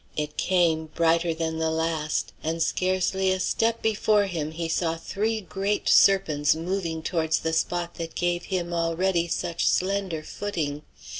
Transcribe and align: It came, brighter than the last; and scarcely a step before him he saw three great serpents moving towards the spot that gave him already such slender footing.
It 0.17 0.35
came, 0.35 0.87
brighter 0.87 1.31
than 1.31 1.59
the 1.59 1.69
last; 1.69 2.33
and 2.43 2.63
scarcely 2.63 3.31
a 3.31 3.39
step 3.39 3.83
before 3.83 4.25
him 4.25 4.49
he 4.49 4.67
saw 4.67 4.97
three 4.97 5.41
great 5.41 5.87
serpents 5.87 6.55
moving 6.55 7.03
towards 7.03 7.37
the 7.41 7.53
spot 7.53 7.93
that 7.99 8.15
gave 8.15 8.45
him 8.45 8.73
already 8.73 9.27
such 9.27 9.67
slender 9.69 10.23
footing. 10.23 10.81